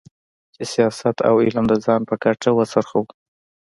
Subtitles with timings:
[0.53, 3.11] چې سیاست او علم د ځان په ګټه وڅرخوو.